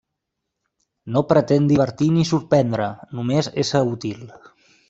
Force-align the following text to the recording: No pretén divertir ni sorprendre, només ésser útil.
No 1.17 1.21
pretén 1.33 1.69
divertir 1.71 2.09
ni 2.15 2.25
sorprendre, 2.31 2.91
només 3.19 3.55
ésser 3.65 3.87
útil. 3.95 4.29